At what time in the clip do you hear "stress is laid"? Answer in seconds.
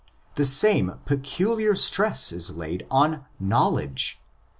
1.75-2.87